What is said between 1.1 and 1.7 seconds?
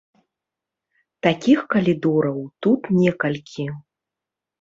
Такіх